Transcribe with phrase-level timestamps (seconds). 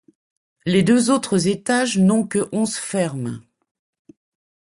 [0.65, 3.39] Les deux autres étages n’ont que onze fermes.